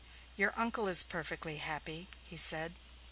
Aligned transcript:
"Your 0.35 0.51
uncle 0.57 0.87
is 0.87 1.03
perfectly 1.03 1.57
happy," 1.57 2.09
he 2.23 2.35
said. 2.35 2.73